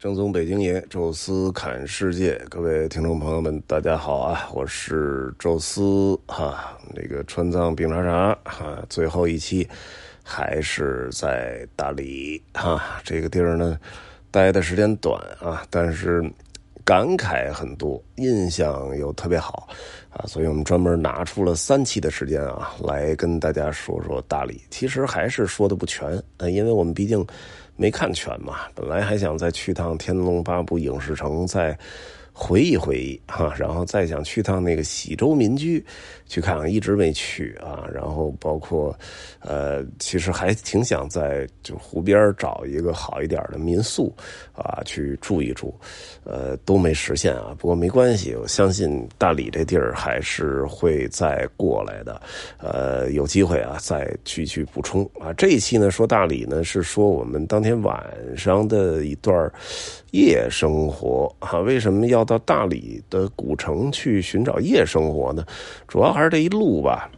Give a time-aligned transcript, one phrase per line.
[0.00, 4.48] 正宗北京爷，宙斯侃世界，各位听众朋友们，大家好啊！
[4.54, 9.68] 我是宙斯哈，那个川藏冰茶茶哈，最后一期
[10.24, 13.78] 还是在大理哈，这个地儿呢
[14.30, 16.22] 待的时间短啊，但是
[16.82, 19.68] 感慨很多，印象又特别好
[20.08, 24.62] 啊，所以我们专门拿出了三期的时间啊，来跟大家说说大理。
[24.70, 27.22] 其实还是说的不全啊，因为我们毕竟。
[27.80, 31.74] 没看全嘛，本来还想再去趟天龙八部影视城，再
[32.40, 35.84] 回忆回忆哈，然后再想去趟那个喜洲民居。
[36.30, 37.84] 去看看，一直没去啊。
[37.92, 38.96] 然后包括，
[39.40, 44.14] 呃，其实还挺想在就湖边找一个好一点的民宿
[44.52, 45.74] 啊，去住一住，
[46.22, 47.52] 呃，都没实现啊。
[47.58, 52.22] 不过没关系，我相信大理这地儿还是会再过来的。
[52.58, 55.32] 呃，有机会啊，再去去补充啊。
[55.32, 59.52] 这一期呢，说大理呢，是说我们当天晚上的一段
[60.12, 61.58] 夜生活啊。
[61.58, 65.44] 为什么要到大理的古城去寻找夜生活呢？
[65.88, 66.20] 主要还。
[66.22, 67.10] 是这一路吧，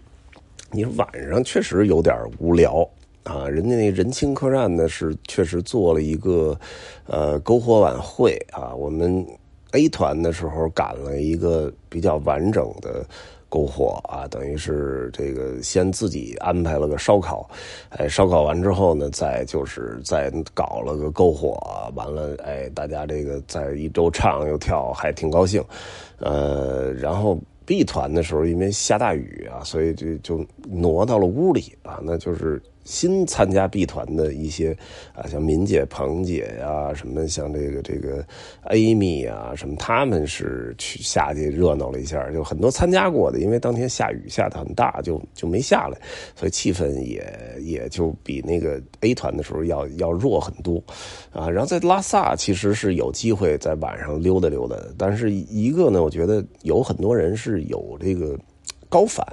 [0.70, 2.88] 你晚上确实有点无聊
[3.24, 3.48] 啊。
[3.48, 6.58] 人家那人青客栈呢，是确实做了一个
[7.06, 8.72] 呃篝火晚会啊。
[8.74, 9.27] 我们
[9.72, 13.04] A 团的时候赶了一个比较完整的
[13.53, 17.47] 篝火啊，等于是这个先自己安排了个烧烤，
[17.91, 21.61] 哎，烧烤完之后呢，再就是再搞了个篝火，
[21.94, 25.62] 完了，哎，大家这个在一周唱又跳，还挺高兴，
[26.19, 27.39] 呃，然后。
[27.64, 32.61] B 团的时候，因为下大雨啊，所以就就挪到了屋里啊，那就是。
[32.84, 34.77] 新参加 B 团的一些
[35.14, 38.25] 啊，像敏姐、彭姐呀，什么像这个这个
[38.70, 45.98] Amy 啊，什么他们是去下去热闹了一下，就很多参加过的，因为当天下雨下的很大，就就没下来，
[46.34, 47.25] 所以气氛也
[47.60, 50.83] 也就比那个 A 团的时候要要弱很多
[51.33, 51.48] 啊。
[51.48, 58.36] 然后在拉萨其实是有机会在晚上溜达溜达的，但是一个呢，我觉得有很多人是有这个
[58.88, 59.27] 高反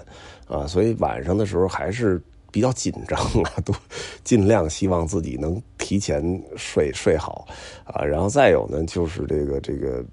[0.48, 2.22] 啊，所以晚上的时候还是。
[2.52, 3.74] 比较紧张啊，都
[4.24, 7.48] 尽量希望自己能提前睡睡好
[7.86, 8.04] 啊。
[8.04, 10.04] 然后再有呢，就是这个这个，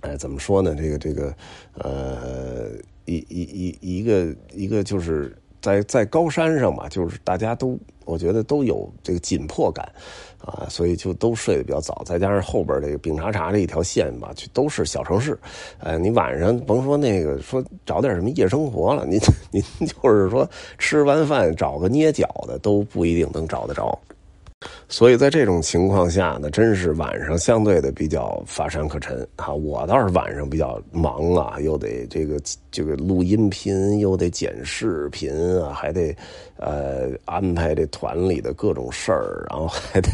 [0.00, 0.74] 哎，怎么说呢？
[0.74, 1.34] 这个这个，
[1.74, 2.70] 呃，
[3.04, 3.42] 一一
[3.80, 9.88] 一一个一个，就是在在高山上嘛，就是大家都我觉得都有这个紧迫感。
[10.38, 15.36] 啊，所以就都睡得比较早，再加上后边这个丙察察这一条线吧，就都是小城市。
[15.80, 19.18] 呃，你晚上甭说那个说找点什么夜生活了，您
[19.50, 20.48] 您就是说
[20.78, 23.98] 吃完饭找个捏脚的都不一定能找得着。
[24.90, 29.52] 所以在这种情况下呢，真是晚上相对的比较乏善可陈啊。
[29.52, 32.40] 我倒是晚上比较忙啊，又得这个
[32.70, 35.30] 这个录音频，又得剪视频
[35.62, 36.16] 啊，还得
[36.56, 40.08] 呃安排这团里的各种事儿，然后还得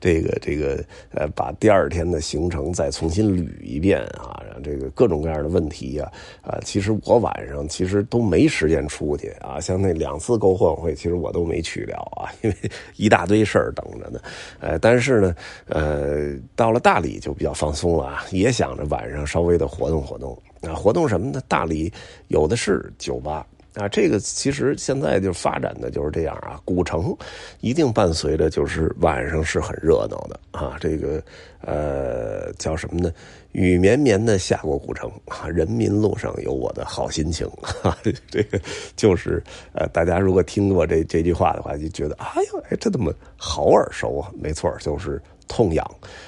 [0.00, 6.10] 这个这个呃把第二天的行程再重新捋一遍啊，然后这个各种各样的问题呀
[6.42, 12.56] 啊，其实我晚上其实都没时间出去啊，像那两次篝火晚会，其实我都没去了啊，因为
[12.96, 13.84] 一大堆事儿等。
[14.08, 14.20] 呢，
[14.60, 15.34] 呃，但是呢，
[15.66, 21.42] 呃，到了大理就比较放松了啊，也想着晚上稍微的活动活动啊，活动什么呢？
[21.48, 21.92] 大理
[22.28, 27.16] 有的是酒吧啊，这个其实现在就发展的就是这样啊，古城
[27.60, 31.22] 一定伴随着就是晚上是很热闹的啊，这个
[31.60, 33.12] 呃叫什么呢？
[33.52, 37.46] 雨绵绵的下过古城啊，人民路上有我的好心情
[37.82, 37.96] 啊，
[38.30, 38.60] 这个
[38.94, 44.30] 就是呃，大家如果听过这这句话的话，就觉得哎呦，哎，这怎么好耳熟啊？
[44.40, 45.84] 没错，就是痛仰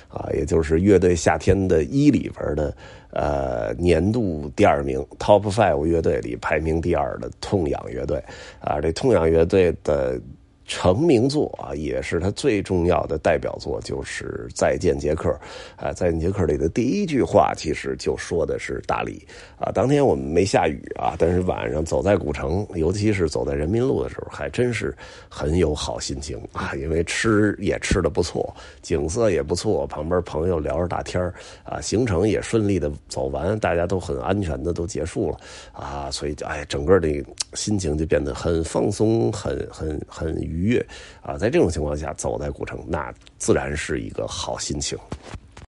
[0.09, 2.77] 啊，也就是乐队夏天的一里边的
[3.11, 8.22] 呃年度第二名 Top Five 乐队里排名第二的痛仰乐队
[8.61, 10.21] 啊，这痛仰乐队的。
[10.67, 15.28] 成名作啊，也是他最重要的代表作，就是《再见杰克》
[15.77, 19.27] 啊，《再见杰克》里的第一句话其实就说的是大理
[19.59, 19.71] 啊。
[19.73, 24.97] 当天我们没下雨啊，但是晚上走在古城，尤其是走在人民路的时候，还真是
[25.28, 31.20] 很有好心情啊，因为吃也吃的不错，景色也不错，旁边朋友聊着大天
[31.65, 35.37] 啊，行程也顺利的走完，大家都很安全的都结束了
[35.73, 40.51] 啊，所以哎，整个这个心情就变得很放松，很很很愉。
[40.52, 40.87] 愉悦
[41.22, 44.99] 啊，在这种情况下走在古城，那自然是一个好心情。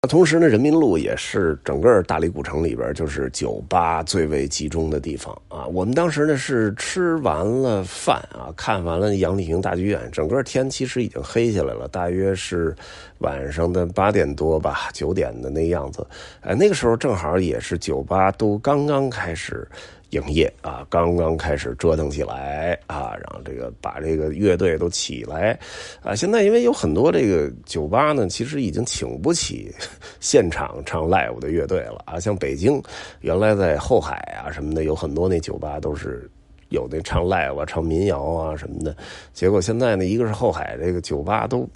[0.06, 5.64] 同时呢，人民路也是整个大理古城里边就是酒吧最为集中的地方啊。
[5.68, 12.76] 我们当时呢是吃完了饭啊，看完了杨丽萍大剧院，整个天其实已经黑下来了，大约是
[13.20, 16.06] 晚上的八点多吧，九点的那样子。
[16.42, 19.66] 哎，那个时候正好也是酒吧都刚刚开始。
[20.14, 25.58] 营业啊，刚刚开始折腾起来啊，然后这个把这个乐队都起来
[26.02, 26.14] 啊。
[26.14, 29.74] 现在因为有很多这个酒吧呢，其实已经请不起
[30.20, 32.20] 现场唱 live 的乐队了啊。
[32.20, 32.80] 像北京
[33.22, 36.30] 原来在后海啊什么的，有很多那酒吧都是
[36.68, 38.96] 有那唱 live 啊、唱民谣啊什么的。
[39.32, 41.68] 结果现在呢，一个是后海这个酒吧都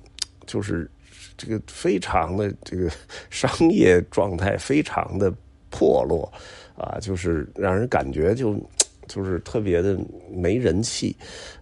[0.47, 0.89] 就是
[1.37, 2.89] 这个非常的这个
[3.31, 5.33] 商业状态非常的
[5.71, 6.33] 破落。
[6.79, 8.57] 啊，就是让人感觉就，
[9.07, 9.99] 就是特别的
[10.33, 11.15] 没人气，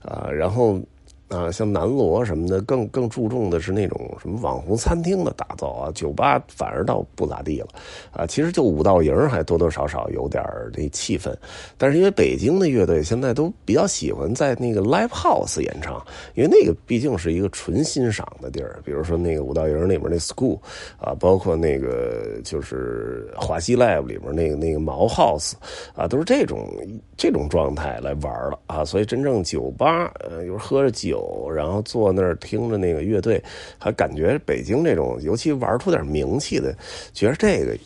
[0.02, 0.80] 啊，然后。
[1.28, 7.66] 啊，像南锣什么的，更更注重的是那种什么网红餐厅的打造啊，酒吧反而倒不咋地了，
[8.12, 10.40] 啊，其实就五道营还多多少少有点
[10.72, 11.34] 这气氛，
[11.76, 16.00] 但是因为北京的乐队现在都比较喜欢在那个 live house 演唱，
[16.36, 20.56] 因为那个毕竟是一个纯欣赏的地儿，比如说那个五道营里面那 school
[20.96, 25.54] 啊，包括那个就是华西 live 里面那个那个毛 house
[25.96, 26.68] 啊，都是这种
[27.16, 31.15] 这种状态来玩了啊，所以真正酒吧呃，有时喝着酒。
[31.16, 33.42] 有，然后坐那儿听着那个乐队，
[33.78, 36.76] 还感觉北京这种，尤其玩出点名气的，
[37.12, 37.76] 觉得这个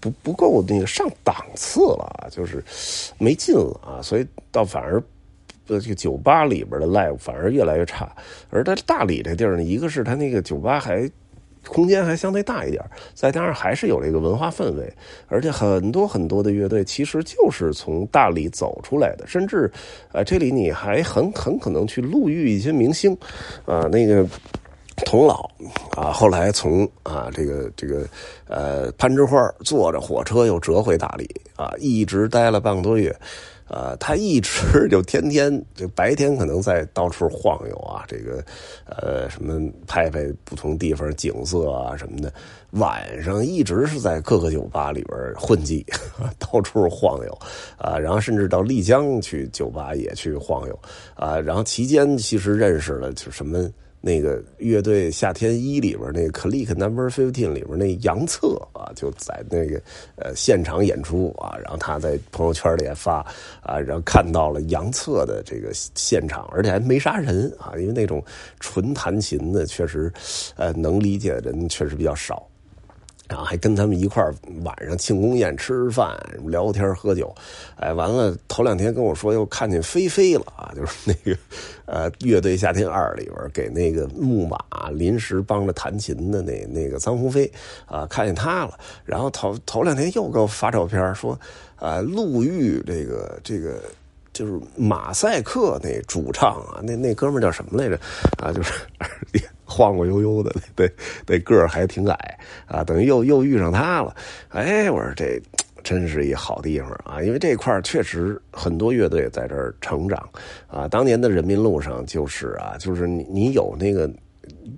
[0.00, 2.64] 不不够那个上档次了，就是
[3.18, 4.00] 没劲了啊。
[4.02, 5.02] 所以倒反而，
[5.66, 8.10] 这个酒吧里边的 live 反而越来越差。
[8.48, 11.10] 而在大理这地儿呢，一个是他那个酒吧还。
[11.66, 12.82] 空间还相对大一点，
[13.14, 14.92] 再加上还是有这个文化氛围，
[15.28, 19.70] 而且很多很多的乐队其实就是从大理走出来的，甚至，
[20.12, 23.16] 呃，这里你还很很可能去路遇一些明星，
[23.66, 24.26] 啊，那个
[25.04, 25.48] 童老
[25.96, 28.06] 啊，后来从啊这个这个
[28.48, 33.14] 呃攀枝花坐着火车又折回大理啊，一直待了半个多月。
[33.70, 38.44] 呃，他一直就天天就白天可能在到处晃悠啊，这个
[38.84, 42.32] 呃什么拍拍不同地方景色啊什么的，
[42.72, 45.86] 晚上一直是在各个酒吧里边混迹，
[46.38, 47.38] 到处晃悠
[47.78, 50.78] 啊，然后甚至到丽江去酒吧也去晃悠
[51.14, 53.70] 啊，然后期间其实认识了就什么。
[54.00, 59.80] 那个乐队夏天一里边那个 Click Number Fifteen 里边那杨策啊，就在那个
[60.16, 63.18] 呃现场演出啊，然后他在朋友圈里也发
[63.62, 68.24] 啊，然后看到了杨策的这个现场，而且还没啥人啊，因为那种
[68.58, 70.10] 纯弹琴的确实，
[70.56, 72.49] 呃，能理解的人确实比较少。
[73.30, 74.34] 然后还跟他们一块儿
[74.64, 77.32] 晚上庆功宴吃饭聊天喝酒，
[77.76, 81.38] 哎，完了头两天跟我说又看见菲菲了啊，就是那个
[81.86, 84.58] 呃乐队夏天二里边给那个木马
[84.90, 87.48] 临时帮着弹琴的那那个张鸿飞
[87.86, 88.76] 啊，看见他了。
[89.04, 91.38] 然后头头两天又给我发照片说
[91.76, 93.80] 啊，陆玉这个这个
[94.32, 97.96] 就是马赛克那主唱啊，那那哥们叫什么来着
[98.42, 98.52] 啊？
[98.52, 98.72] 就是。
[99.70, 100.92] 晃晃悠悠的，对，
[101.26, 104.14] 那个儿还挺矮啊，等于又又遇上他了。
[104.48, 105.40] 哎，我说这
[105.84, 110.28] 真是一好地方啊，因为这块确实很多乐队在这儿成长
[110.66, 110.88] 啊。
[110.88, 114.10] 当年的人民路上就是啊，就是你你有那个。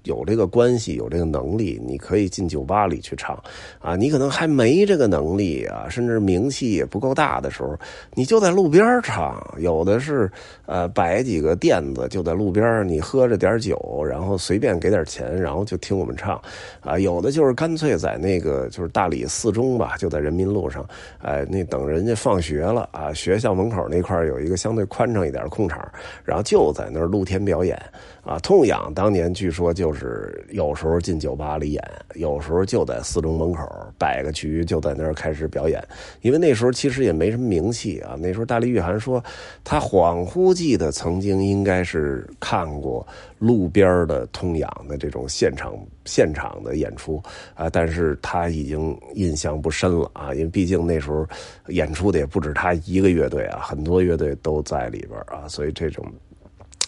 [0.05, 3.41] 有这个关系，有这个能力，你可以进酒吧里去唱，
[3.81, 7.77] 啊，你可能还没这个能力啊，甚至名气也不够大的时候，
[8.15, 9.43] 你就在路边唱。
[9.59, 10.31] 有的是，
[10.67, 16.41] 呃，摆几个垫子就在路边，你喝着点酒，然后随便给点钱，然后就听我们唱，
[16.81, 20.87] 啊，有的就是干脆在那个就是大理四中吧，就在人民路上，
[21.21, 25.87] 哎，那等人家放学了啊，学校门口那块有一个相对宽敞一点的空场，
[26.25, 27.81] 然后就在那儿露天表演。
[28.25, 31.83] 啊，痛痒当年据说就就是有时候进酒吧里演，
[32.15, 33.69] 有时候就在四中门口
[33.99, 35.83] 摆个局，就在那儿开始表演。
[36.21, 38.15] 因为那时候其实也没什么名气啊。
[38.17, 39.21] 那时候大力玉涵说，
[39.65, 43.05] 他恍惚记得曾经应该是看过
[43.41, 47.21] 路边的通养的这种现场现场的演出
[47.57, 51.27] 啊，但是他已经印象不深了啊，因为毕竟那时候
[51.71, 56.05] 演出的也不止他一个乐队啊，很多乐队都在里边啊，所以这种。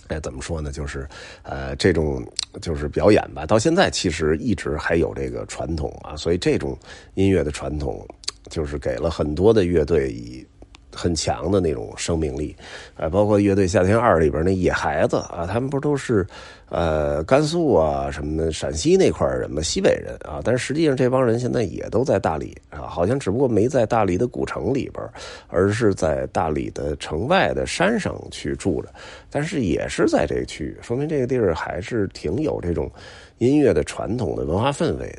[0.08, 0.70] 哎，怎么说呢？
[0.70, 1.08] 就是，
[1.42, 2.26] 呃，这种
[2.60, 6.78] 就是表演吧，到现在其实一直还有这个传统啊，所以这种
[7.14, 8.06] 音乐的传统，
[8.50, 10.46] 就是给了很多的乐队以。
[10.94, 12.54] 很强的那种生命力，
[12.96, 16.26] 呃，包括乐队夏天二里边那野孩子啊，他们不都是，
[16.68, 25.04] 呃，甘肃啊什么，陕西那块人嘛，西北人啊，但是实际上这帮人现在也都在大理啊，好像只不过没在大理的古城里边，
[25.48, 28.88] 而是在大理的城外的山上去住着，
[29.30, 32.90] 但是也是在这个区域，说明这个地儿还是挺有这种
[33.38, 35.12] 音乐的传统的文化氛围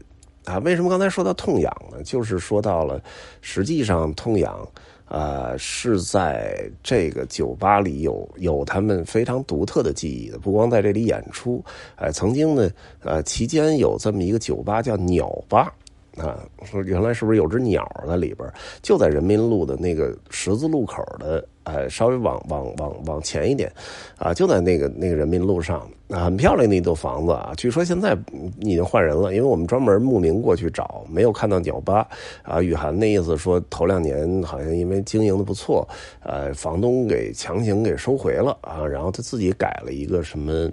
[0.46, 0.58] 啊。
[0.60, 2.01] 为什么刚才说到痛痒呢？
[2.03, 3.01] 就是说到了，
[3.41, 4.67] 实际上痛痒。
[5.07, 11.63] 呃，是在这个酒吧里有有他们非常独特的记忆的，不光在这里演出，
[11.95, 12.69] 呃，曾经呢，
[13.03, 15.71] 呃，期间有这么一个酒吧叫鸟吧，
[16.17, 18.51] 啊，说原来是不是有只鸟在里边？
[18.81, 23.72] 就在人民路的那个十字路口的，呃，稍微往往往往前一点，
[24.17, 27.53] 啊，就在那个那个人民路上，很漂亮的一栋房子啊。
[27.57, 28.17] 据说现在
[28.62, 32.07] 已经换人了，因为我们专门慕名过去找，没有看到鸟吧。
[32.43, 35.88] 啊，雨涵那意思说头两年好像因为经营的不错，
[36.22, 40.72] 呃，房东给强行给收回了啊，然后他自己改了一个什么。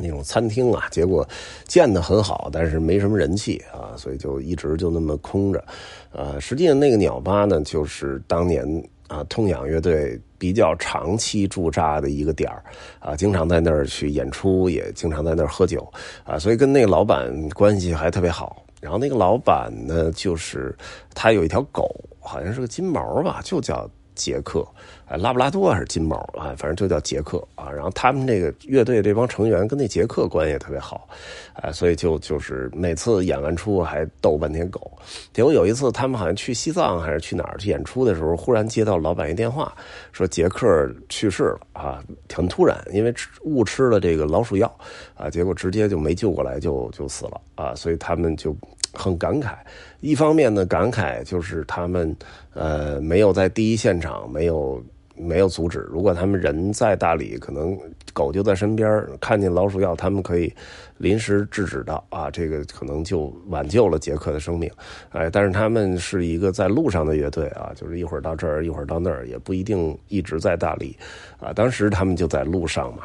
[0.00, 1.26] 那种餐厅啊，结果
[1.66, 5.64] 建的很好，但是没什么人气啊，所以就一直就那么空着。
[6.12, 8.64] 呃，实际上那个鸟吧呢，就是当年
[9.08, 12.62] 啊痛仰乐队比较长期驻扎的一个点儿
[12.98, 15.86] 啊，经常在那儿去演出，也经常在那儿喝酒
[16.24, 18.64] 啊，所以跟那个老板关系还特别好。
[18.80, 20.74] 然后那个老板呢，就是
[21.14, 23.88] 他有一条狗，好像是个金毛吧，就叫。
[24.20, 24.66] 杰克，
[25.06, 26.54] 哎，拉布拉多还是金毛啊？
[26.58, 27.70] 反正就叫杰克啊。
[27.70, 31.08] 然后他们这个乐队这帮成员跟那杰克关系也特别好，
[31.54, 34.92] 啊，所以就就是每次演完出还逗半天狗。
[35.32, 39.72] 结果有一次他们好像去西藏还是去哪儿去演出的时候，忽然接到老板一电话，
[40.12, 44.70] 说杰克去世了啊，很突然，因为误吃了这个老鼠药
[45.14, 48.54] 啊，结果直接就没救过来就就死了啊，所以他们就。
[48.92, 49.54] 很感慨，
[50.00, 52.14] 一方面呢，感慨就是他们
[52.54, 54.82] 呃没有在第一现场，没有
[55.16, 55.78] 没有阻止。
[55.90, 57.78] 如果他们人在大理，可能
[58.12, 60.52] 狗就在身边，看见老鼠药，他们可以
[60.98, 64.70] 临时制止到啊，这个可能就挽救了杰克的生命。
[65.10, 70.96] 哎，但是他们是一个在路上的乐队啊，就是一会儿到这儿，一会儿到那儿，也不一定一直在大理
[71.38, 71.52] 啊。
[71.52, 73.02] 当时他们就在路上嘛。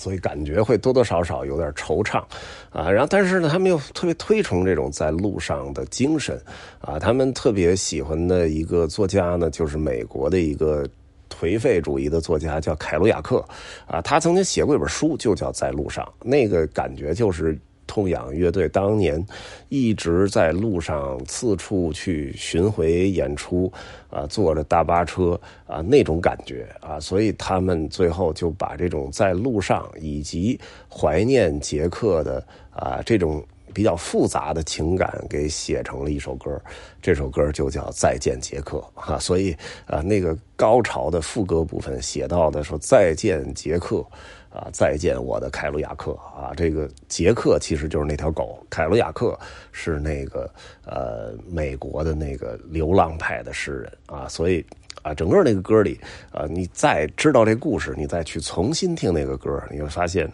[0.00, 2.24] 所以感觉会多多少少有点惆怅，
[2.70, 6.40] 啊，然后但是呢，他们又特别推崇这种在路上的精神，
[6.80, 10.88] 啊，他们特别喜欢的一个作家呢，就是美国的一个
[11.28, 13.44] 颓废主义的作家，叫凯鲁亚克，
[13.86, 17.58] 啊，他曾经写过一本书，就叫《在路上》，那个感觉就是。
[17.90, 19.26] 痛仰乐队当年
[19.68, 23.70] 一直在路上四处去巡回演出，
[24.08, 33.44] 啊，坐着大巴车啊，那种感觉啊，所以他们最后就把这种在路上以及怀念杰克的啊这种
[33.74, 36.62] 比较复杂的情感给写成了一首歌，
[37.02, 38.78] 这首歌就叫《再见杰克》
[39.12, 39.52] 啊，所以
[39.86, 44.06] 啊那个高潮的副歌部分写到的说再见杰克。
[44.50, 46.52] 啊，再见我的凯鲁亚克啊！
[46.56, 49.38] 这个杰克其实就是那条狗，凯鲁亚克
[49.70, 50.50] 是那个
[50.84, 54.64] 呃美国的那个流浪派的诗人啊，所以
[55.02, 56.00] 啊，整个那个歌里
[56.32, 60.28] 啊，你再知道这故事，你再去重新听那个歌，你会发现，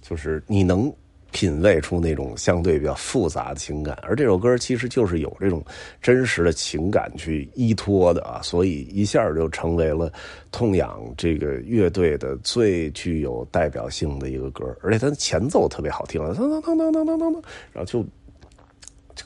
[0.00, 0.92] 就是你能。
[1.30, 5.62] 品味出那种相对比较复杂的情感，而这首歌其实就是有这种
[6.00, 10.10] 真实的情感去依托的啊，所以一下就成为了
[10.50, 16.18] 痛仰这个乐队的最具有代表性的一个歌，而且它的前奏特别好听。
[16.20, 17.42] 噔噔噔噔噔噔噔，
[17.72, 18.02] 然后就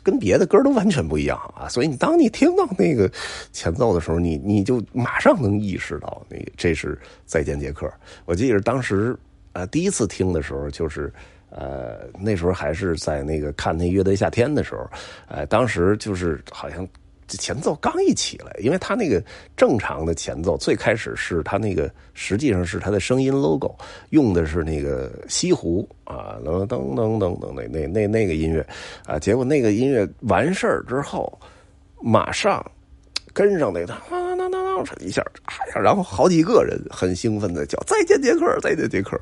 [0.02, 3.08] 跟别的歌都完全不一样啊，所以你当你听到那个
[3.52, 7.88] 前奏的时候，你你就马上能意识到你这是再见杰克。
[8.24, 9.16] 我记得当时
[9.52, 11.12] 啊第一次听的时候就是。
[11.54, 14.88] 呃，那时候还是在那个看那乐队夏天的时候，
[15.28, 16.88] 呃，当时就是好像
[17.28, 19.22] 前奏刚一起来，因为他那个
[19.56, 23.74] 正常的前奏最开始是他那个实际上是他的声音 logo
[24.10, 28.66] 用的是那个西湖啊，噔噔噔噔噔那那那那个音乐
[29.06, 31.38] 啊，结果那个音乐完事儿之后，
[32.00, 32.64] 马上
[33.32, 33.94] 跟上那个。
[35.00, 39.18] 一下，哎呀，然后好几个人很兴奋的叫“再见杰克，再见杰克”，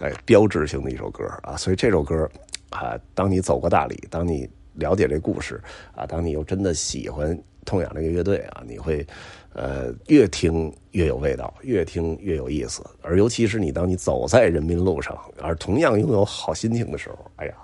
[0.00, 1.56] 哎，标志性的一首歌啊。
[1.56, 2.28] 所以这首歌
[2.70, 5.60] 啊，当你走过大理，当你了解这故事
[5.94, 9.06] 啊，当你又真的喜欢痛仰这个乐队啊，你会
[9.52, 12.82] 呃越听越有味道，越听越有意思。
[13.02, 17.54] 而尤其是你当你走在人民路上，而同样拥有好心情的时候，哎呀，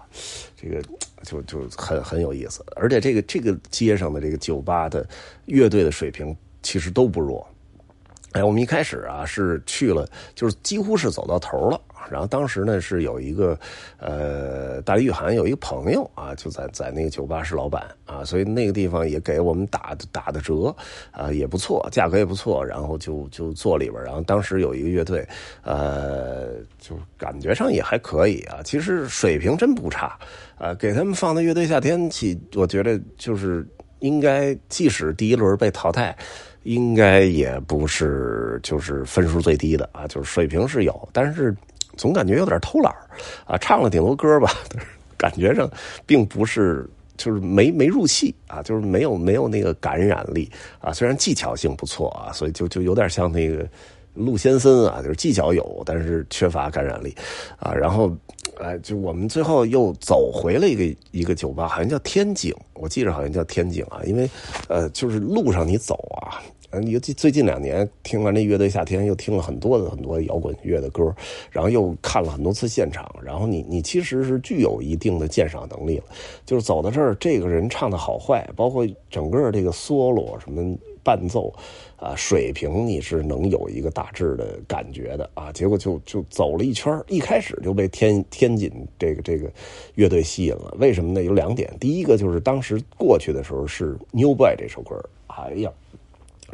[0.57, 0.83] 这个
[1.23, 2.65] 就就很很有意思。
[2.77, 5.07] 而且这个这个街上的这个酒吧的
[5.47, 6.37] 乐队的水平。
[6.63, 7.47] 其实都不弱，
[8.33, 11.81] 哎，我们一开始啊是去了，就是几乎是走到头了。
[12.11, 13.59] 然后当时呢是有一个，
[13.99, 20.75] 呃，大理玉涵有一个朋友啊，就在在那个酒吧是老板啊，所以那个地方也给我们打打的折
[21.11, 22.65] 啊，也不错，价格也不错。
[22.65, 25.29] 然后就就坐里边，然后当时有一个乐队，
[25.63, 30.19] 呃，就感觉上也还可以啊，其实水平真不差
[30.57, 30.73] 啊。
[30.73, 33.67] 给他们放的乐队夏天起，我觉得就是
[34.01, 36.17] 应该，即使第一轮被淘汰。
[36.65, 41.57] 应该也不是就是分数最低的啊，就是水平是有，但是
[41.97, 42.93] 总感觉有点偷懒
[43.47, 44.51] 啊，唱了挺多歌吧，
[45.17, 45.71] 感觉上
[46.05, 46.87] 并不是
[47.17, 50.93] 就是没没入戏啊，就是没有没有那个感染力啊。
[50.93, 53.67] 虽然技巧性不错啊，所以就就有点像那个
[54.19, 57.15] 陆先森啊，就是技巧有，但是缺乏感染力
[57.59, 57.73] 啊。
[57.73, 58.11] 然后，
[58.61, 64.29] 哎，就我们最后又走回了一个一个酒吧，好像叫天井，我记着好像叫天井啊，因为
[64.69, 66.43] 呃，就是路上你走啊。
[66.87, 71.03] 尤其最近两年听完这乐队夏天，又听了很多的很多摇滚乐的歌，
[71.51, 76.05] 然后又看了很多次现场，然后你你其实是具有一定的鉴赏能力了。
[76.45, 80.77] 就是走到这儿，这个人唱的好坏，包括整个这个 solo 什么
[81.09, 81.51] 伴奏
[81.97, 85.51] 啊水平，你是能有一个大致的感觉的啊。
[85.53, 89.51] 结果就就走了一圈，一开始就被天天津这个这个
[89.95, 90.77] 乐队吸引了。
[90.79, 91.23] 为什么呢？
[91.23, 95.73] 有两点，第一个就是当时过去的时候是《New Boy》这首歌，哎呀。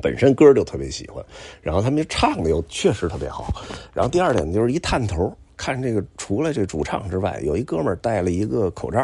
[0.02, 1.25] 本身歌就特别喜欢，
[1.62, 9.00] 然后他们唱的又确实特别好，然后第二点就是一探头看这个，除了这主唱之外，有一哥们儿戴了一个口罩，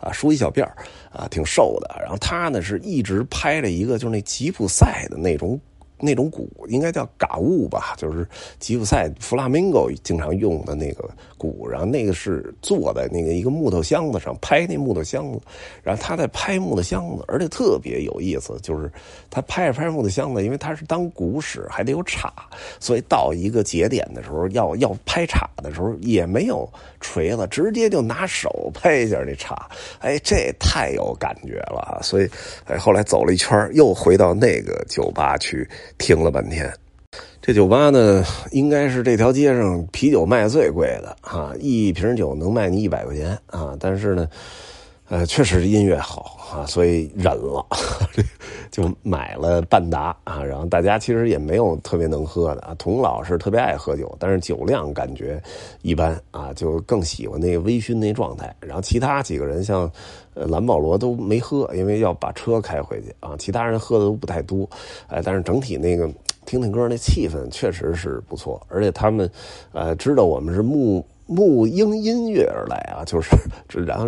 [0.00, 0.76] 啊，梳一小辫儿，
[1.12, 5.60] 啊，挺瘦的，然后他呢是一直拍着一个就是那吉普赛的那种。
[6.02, 8.26] 那种鼓应该叫嘎物吧，就是
[8.58, 15.40] 吉普赛弗拉明戈经常用的那个鼓，然后那个是坐在那个一个木头箱子上拍那木头箱子，
[15.80, 18.90] 然后他在拍木头箱子，而且特别有意思，就是
[19.30, 22.28] 他拍着拍着木头箱子，因为他是当鼓使，还得有镲，
[22.80, 26.68] 所以到一个节点的时候要要拍镲的时候也没有
[27.00, 29.56] 锤子，直接就拿手拍一下那镲，
[30.00, 32.28] 哎，这太有感觉了所以
[32.66, 35.68] 哎后来走了一圈又回到那个酒吧去。
[35.98, 36.72] 听了半天，
[37.40, 43.76] 这酒吧呢，应该是这条街上啤酒卖最贵的啊，一瓶酒能卖你一百块钱啊。
[43.78, 44.28] 但是呢，
[45.12, 47.62] 呃，确实是音乐好啊，所以忍了，
[48.72, 50.42] 就买了半打啊。
[50.42, 52.74] 然后大家其实也没有特别能喝的啊。
[52.78, 55.38] 童老是特别爱喝酒，但是酒量感觉
[55.82, 58.56] 一般啊，就更喜欢那个微醺那状态。
[58.58, 59.90] 然后其他几个人像。
[60.34, 63.36] 呃，蓝保罗都没喝，因为要把车开回去啊。
[63.38, 64.66] 其他人喝的都不太多，
[65.08, 66.10] 哎，但是整体那个
[66.46, 69.30] 听听歌那气氛确实是不错，而且他们
[69.72, 73.36] 呃知道我们是慕慕英音乐而来啊，就是
[73.84, 74.06] 然后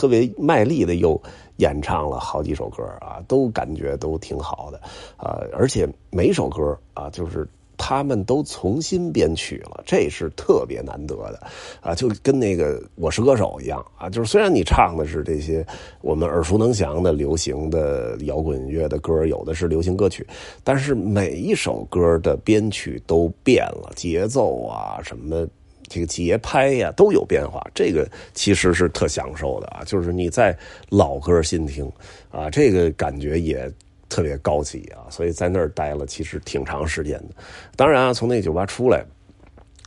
[0.00, 1.20] 特别卖力的又
[1.56, 4.80] 演唱了好几首歌啊，都感觉都挺好的
[5.18, 7.46] 啊，而且每首歌啊就是。
[7.82, 11.40] 他们都重新编曲了，这是特别难得的，
[11.80, 15.66] 啊，就跟那个《我是歌手》一样啊，就是虽然你唱的是这些
[16.02, 20.26] 我们耳熟能详的流行的摇滚乐的歌，有的是流行歌曲，
[20.62, 25.48] 但是每一首歌的编曲都变了，节奏啊，什么
[25.90, 30.56] 这个节拍呀都有变化，这个其实是特享受的啊，就是你在
[30.88, 31.92] 老歌新听
[32.30, 33.70] 啊，这个感觉也。
[34.12, 37.28] 特别高级啊，所以在那儿待了其实挺长时间的。
[37.76, 39.04] 当然啊，从那酒吧出来，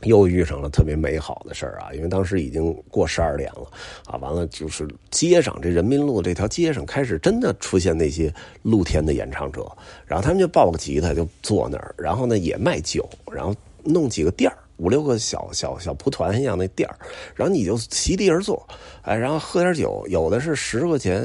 [0.04, 3.70] 又遇上了特别美好的事儿啊，因为当时已经过十二点了
[4.06, 4.16] 啊。
[4.16, 9.70] 完了，就是街上这人民路这条街上开始真的出现那些露天的演唱者，
[10.06, 16.96] 然后他们就抱个吉他就坐那儿，然后呢也卖酒，然后弄几个店儿，五六个小小小蒲团一样那店儿，
[17.34, 18.66] 然后你就席地而坐，
[19.02, 21.22] 哎，然后喝点酒，有的是十块钱。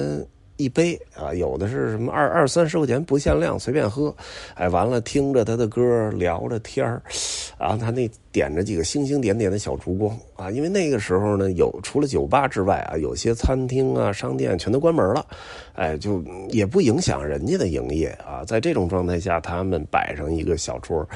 [0.61, 4.13] 一杯啊，有的是什么二二三十块钱不限量，随便喝，
[4.55, 7.01] 哎，完了听着他的歌，聊着天儿，
[7.57, 15.25] 然后他那点着几个星星点点的小烛光啊，因为那个时候呢，有除了酒吧之外啊，有些餐厅啊、商店全都关门了，
[15.73, 18.43] 哎，就也不影响人家的营业啊。
[18.45, 21.07] 在这种状态下，他们摆上一个小桌，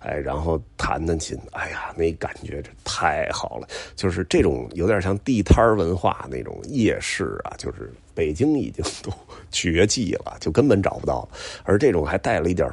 [0.00, 7.92] 哎，然后弹弹琴，哎呀，那感觉这太好了，就是这种有点像地摊文化那种夜市啊，就是。
[8.18, 9.12] 北京已经都
[9.52, 11.28] 绝迹了，就根本找不到。
[11.62, 12.68] 而这种还带了一点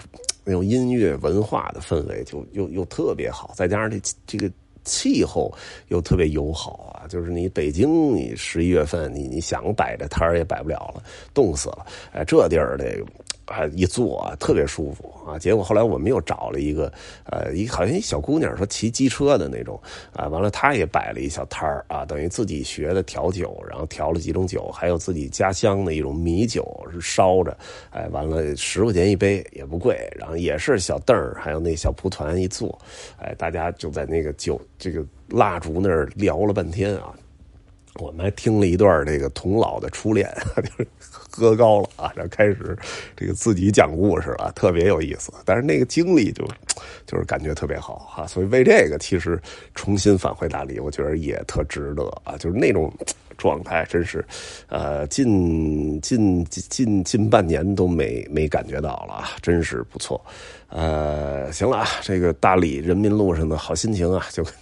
[0.45, 3.53] 那种音乐文化的氛围，就又又特别好。
[3.55, 4.49] 再加上这这个
[4.85, 5.53] 气候
[5.89, 11.85] 又特别友好啊，就是你北京，你十一月份你你想摆着摊也摆不了了，冻死了。
[12.13, 13.05] 哎，这地儿这个。
[13.45, 15.37] 啊，一坐特别舒服啊！
[15.37, 16.91] 结果后来我们又找了一个，
[17.25, 19.79] 呃，一好像一小姑娘说骑机车的那种
[20.13, 27.55] 啊，完了她也摆了一小摊儿啊，等于自己学的调酒，然后调了几种酒，还有自己家乡的一种米酒是烧着，
[27.91, 32.75] 哎，完了十块钱一杯也不贵，然后也是小凳儿，还有那小蒲团一坐，
[33.19, 37.13] 哎，大家就在那个酒这个蜡烛那儿聊了半天啊。
[37.95, 42.77] 我们还听了一段这个童老的初恋， 就是喝高了啊，然后开始
[43.15, 45.31] 这个自己讲故事了，特别有意思。
[45.45, 46.45] 但是那个经历就
[47.07, 49.41] 就是感觉特别好哈，所以为这个其实
[49.73, 52.35] 重新返回大理，我觉得也特值得啊。
[52.37, 52.93] 就是那种
[53.37, 54.25] 状态，真是
[54.67, 60.19] 呃近近近近半年都没没感觉到了啊，真是不错
[60.69, 64.53] 呃，行了啊，这个大理人民路上的好心情啊，就跟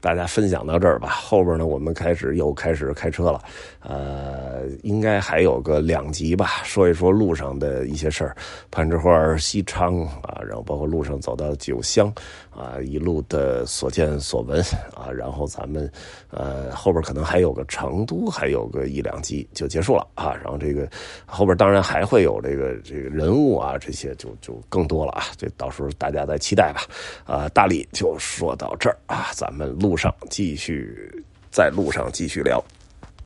[0.00, 1.08] 大家分享到这儿吧。
[1.08, 3.40] 后边呢，我们开始又开始开车了，
[3.80, 8.34] 呃，应该还有个两集吧，说一说路上的一些事儿，
[8.70, 12.12] 攀枝花、西昌啊，然后包括路上走到九乡
[12.50, 14.60] 啊，一路的所见所闻
[14.94, 15.90] 啊，然后咱们
[16.30, 20.32] 呃后边可能还有个成都，还有个一两集就结束了啊。
[20.42, 20.88] 然后这个
[21.26, 25.24] 后边当然还会有这个这个人物啊，这些就就更多了啊。
[25.36, 26.82] 这到时候大家再期待吧。
[27.24, 32.62] 啊，大理就说到这儿啊，咱们路上继续，在路上继续聊。